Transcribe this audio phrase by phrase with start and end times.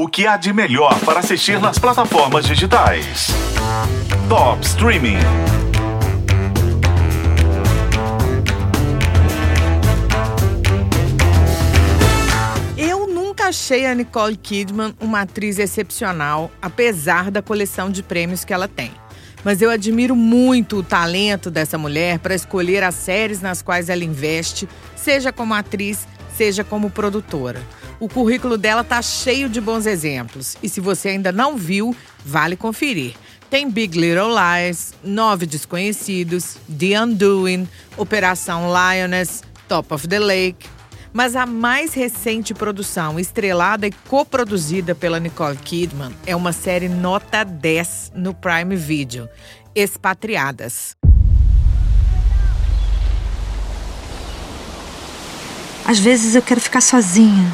[0.00, 3.28] O que há de melhor para assistir nas plataformas digitais?
[4.26, 5.18] Top Streaming.
[12.74, 18.54] Eu nunca achei a Nicole Kidman uma atriz excepcional, apesar da coleção de prêmios que
[18.54, 18.92] ela tem.
[19.44, 24.02] Mas eu admiro muito o talento dessa mulher para escolher as séries nas quais ela
[24.02, 24.66] investe,
[24.96, 27.60] seja como atriz, seja como produtora.
[28.02, 32.56] O currículo dela tá cheio de bons exemplos e se você ainda não viu, vale
[32.56, 33.14] conferir.
[33.48, 40.68] Tem Big Little Lies, Nove Desconhecidos, The Undoing, Operação Lioness, Top of the Lake.
[41.12, 47.44] Mas a mais recente produção, estrelada e coproduzida pela Nicole Kidman, é uma série nota
[47.44, 49.28] 10 no Prime Video,
[49.76, 50.96] Expatriadas.
[55.86, 57.52] Às vezes eu quero ficar sozinha,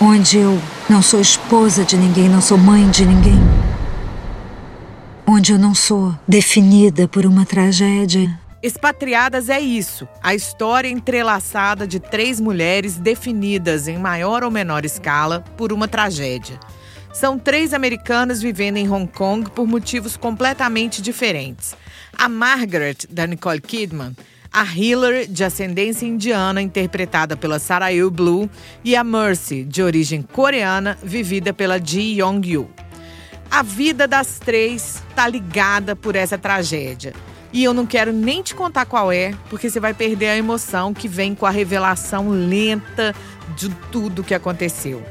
[0.00, 3.40] onde eu não sou esposa de ninguém, não sou mãe de ninguém,
[5.26, 8.38] onde eu não sou definida por uma tragédia.
[8.62, 15.44] Expatriadas é isso, a história entrelaçada de três mulheres definidas em maior ou menor escala
[15.56, 16.58] por uma tragédia.
[17.12, 21.74] São três americanas vivendo em Hong Kong por motivos completamente diferentes.
[22.16, 24.14] A Margaret, da Nicole Kidman,
[24.52, 28.48] a Hillary, de ascendência indiana, interpretada pela Sarah Blue,
[28.84, 32.68] e a Mercy, de origem coreana, vivida pela Ji Yong-yu.
[33.50, 37.14] A vida das três está ligada por essa tragédia.
[37.52, 40.92] E eu não quero nem te contar qual é, porque você vai perder a emoção
[40.92, 43.14] que vem com a revelação lenta
[43.56, 45.02] de tudo que aconteceu.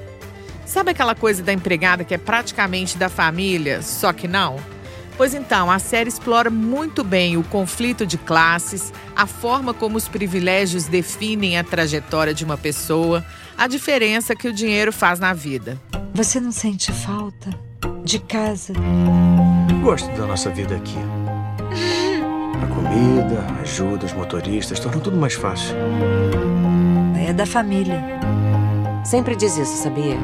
[0.65, 4.57] Sabe aquela coisa da empregada que é praticamente da família, só que não?
[5.17, 10.07] Pois então, a série explora muito bem o conflito de classes, a forma como os
[10.07, 13.25] privilégios definem a trajetória de uma pessoa,
[13.57, 15.81] a diferença que o dinheiro faz na vida.
[16.13, 17.49] Você não sente falta
[18.03, 18.73] de casa?
[19.81, 20.97] Gosto da nossa vida aqui.
[22.61, 25.75] A comida, a ajuda, os motoristas, tornam tudo mais fácil.
[27.27, 28.03] É da família.
[29.03, 30.17] Sempre diz isso, sabia?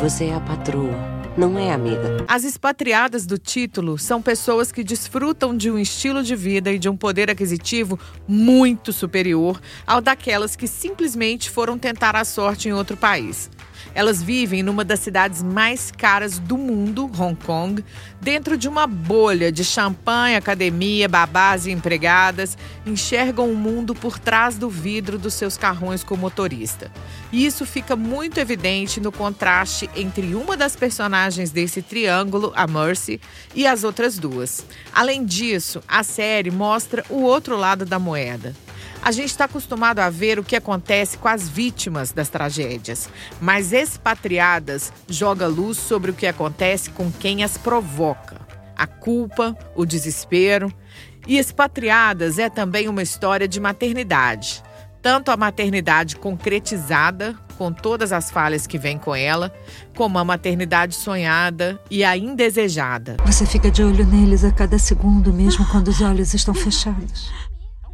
[0.00, 0.94] Você é a patroa,
[1.36, 2.24] não é amiga.
[2.26, 6.88] As expatriadas do título são pessoas que desfrutam de um estilo de vida e de
[6.88, 12.96] um poder aquisitivo muito superior ao daquelas que simplesmente foram tentar a sorte em outro
[12.96, 13.50] país.
[13.94, 17.84] Elas vivem numa das cidades mais caras do mundo, Hong Kong,
[18.20, 24.56] dentro de uma bolha de champanhe, academia, babás e empregadas, enxergam o mundo por trás
[24.56, 26.90] do vidro dos seus carrões com motorista.
[27.32, 33.20] E isso fica muito evidente no contraste entre uma das personagens desse triângulo, a Mercy,
[33.54, 34.64] e as outras duas.
[34.92, 38.54] Além disso, a série mostra o outro lado da moeda.
[39.02, 43.08] A gente está acostumado a ver o que acontece com as vítimas das tragédias,
[43.40, 48.36] mas Expatriadas joga luz sobre o que acontece com quem as provoca.
[48.76, 50.72] A culpa, o desespero.
[51.26, 54.62] E Expatriadas é também uma história de maternidade.
[55.02, 59.52] Tanto a maternidade concretizada, com todas as falhas que vêm com ela,
[59.96, 63.16] como a maternidade sonhada e a indesejada.
[63.24, 67.30] Você fica de olho neles a cada segundo, mesmo quando os olhos estão fechados.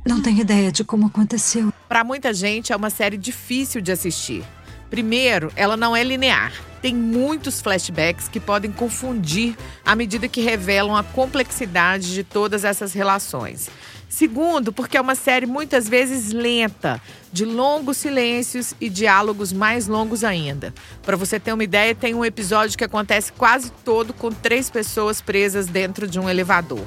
[0.07, 1.73] Não tenho ideia de como aconteceu.
[1.89, 4.45] Para muita gente, é uma série difícil de assistir.
[4.89, 6.53] Primeiro, ela não é linear.
[6.81, 12.93] Tem muitos flashbacks que podem confundir à medida que revelam a complexidade de todas essas
[12.93, 13.69] relações.
[14.09, 17.03] Segundo, porque é uma série muitas vezes lenta,
[17.33, 20.73] de longos silêncios e diálogos mais longos ainda.
[21.03, 25.21] Para você ter uma ideia, tem um episódio que acontece quase todo com três pessoas
[25.21, 26.87] presas dentro de um elevador.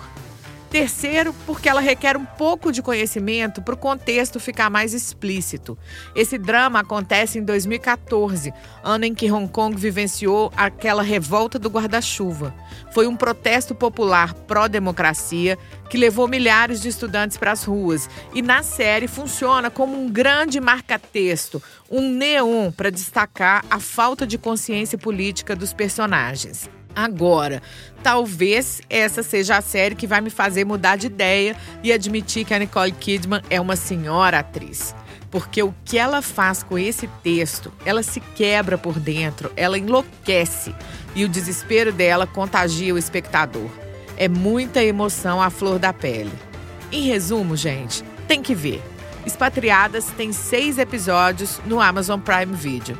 [0.69, 5.75] Terceiro, porque ela requer um pouco de conhecimento para o contexto ficar mais explícito.
[6.16, 8.53] Esse drama acontece em 2014,
[8.84, 12.53] ano em que Hong Kong vivenciou aquela revolta do guarda-chuva.
[12.91, 15.57] Foi um protesto popular pró-democracia
[15.90, 18.07] que levou milhares de estudantes para as ruas.
[18.31, 24.38] E na série funciona como um grande marca-texto, um neon para destacar a falta de
[24.38, 26.69] consciência política dos personagens.
[27.01, 27.62] Agora,
[28.04, 32.54] talvez essa seja a série que vai me fazer mudar de ideia e admitir que
[32.54, 34.94] a Nicole Kidman é uma senhora atriz.
[35.31, 40.75] Porque o que ela faz com esse texto, ela se quebra por dentro, ela enlouquece
[41.16, 43.69] e o desespero dela contagia o espectador.
[44.18, 46.34] É muita emoção à flor da pele.
[46.92, 48.84] Em resumo, gente, tem que ver.
[49.25, 53.00] Expatriadas tem seis episódios no Amazon Prime Video.